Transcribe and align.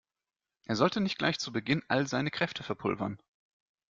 Er 0.65 0.75
sollte 0.75 0.99
nicht 0.99 1.19
gleich 1.19 1.37
zu 1.37 1.51
Beginn 1.53 1.83
all 1.87 2.07
seine 2.07 2.31
Kräfte 2.31 2.63
verpulvern. 2.63 3.21